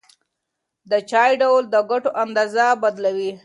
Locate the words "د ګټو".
1.73-2.09